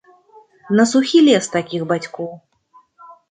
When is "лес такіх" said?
1.27-1.81